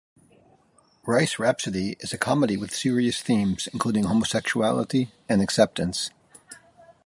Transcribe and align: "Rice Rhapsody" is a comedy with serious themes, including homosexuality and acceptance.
"Rice 1.05 1.37
Rhapsody" 1.37 1.95
is 1.99 2.11
a 2.11 2.17
comedy 2.17 2.57
with 2.57 2.73
serious 2.75 3.21
themes, 3.21 3.67
including 3.71 4.05
homosexuality 4.05 5.09
and 5.29 5.43
acceptance. 5.43 6.09